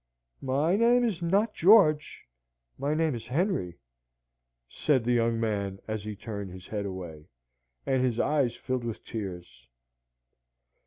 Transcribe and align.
"My 0.41 0.75
name 0.75 1.03
is 1.03 1.21
not 1.21 1.53
George; 1.53 2.25
my 2.79 2.95
name 2.95 3.13
is 3.13 3.27
Henry," 3.27 3.77
said 4.67 5.03
the 5.03 5.11
young 5.11 5.39
man 5.39 5.79
as 5.87 6.03
he 6.05 6.15
turned 6.15 6.49
his 6.49 6.65
head 6.65 6.87
away, 6.87 7.27
and 7.85 8.01
his 8.03 8.19
eyes 8.19 8.55
filled 8.55 8.83
with 8.83 9.05
tears. 9.05 9.67